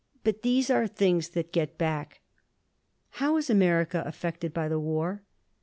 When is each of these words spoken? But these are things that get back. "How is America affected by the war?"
But 0.23 0.41
these 0.41 0.71
are 0.71 0.87
things 0.87 1.29
that 1.29 1.51
get 1.53 1.77
back. 1.77 2.21
"How 3.19 3.37
is 3.37 3.51
America 3.51 4.01
affected 4.03 4.51
by 4.51 4.67
the 4.67 4.79
war?" 4.79 5.21